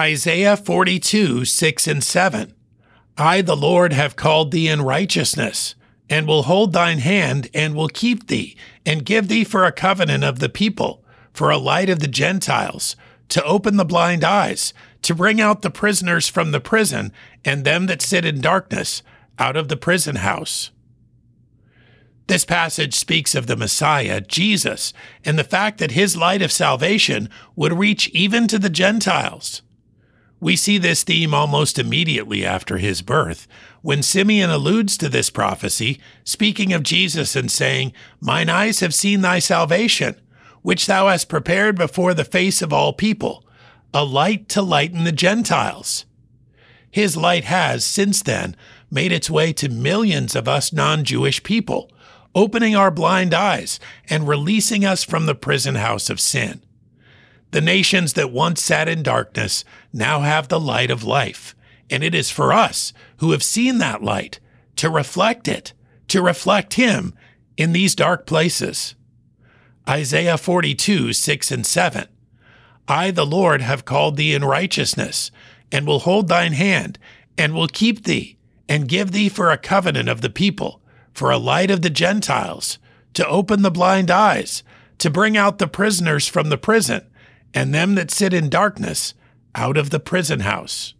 [0.00, 2.54] Isaiah 42, 6 and 7.
[3.18, 5.74] I, the Lord, have called thee in righteousness,
[6.08, 10.24] and will hold thine hand, and will keep thee, and give thee for a covenant
[10.24, 12.96] of the people, for a light of the Gentiles,
[13.28, 17.12] to open the blind eyes, to bring out the prisoners from the prison,
[17.44, 19.02] and them that sit in darkness
[19.38, 20.70] out of the prison house.
[22.26, 24.94] This passage speaks of the Messiah, Jesus,
[25.26, 29.60] and the fact that his light of salvation would reach even to the Gentiles.
[30.40, 33.46] We see this theme almost immediately after his birth,
[33.82, 39.20] when Simeon alludes to this prophecy, speaking of Jesus and saying, Mine eyes have seen
[39.20, 40.18] thy salvation,
[40.62, 43.44] which thou hast prepared before the face of all people,
[43.92, 46.06] a light to lighten the Gentiles.
[46.90, 48.56] His light has, since then,
[48.90, 51.90] made its way to millions of us non Jewish people,
[52.34, 53.78] opening our blind eyes
[54.08, 56.62] and releasing us from the prison house of sin.
[57.50, 61.54] The nations that once sat in darkness now have the light of life,
[61.88, 64.38] and it is for us who have seen that light
[64.76, 65.72] to reflect it,
[66.08, 67.12] to reflect Him
[67.56, 68.94] in these dark places.
[69.88, 72.06] Isaiah 42, 6 and 7.
[72.86, 75.30] I, the Lord, have called thee in righteousness,
[75.72, 76.98] and will hold thine hand,
[77.36, 78.36] and will keep thee,
[78.68, 80.80] and give thee for a covenant of the people,
[81.12, 82.78] for a light of the Gentiles,
[83.14, 84.62] to open the blind eyes,
[84.98, 87.04] to bring out the prisoners from the prison,
[87.54, 89.14] and them that sit in darkness
[89.54, 90.94] out of the prison house.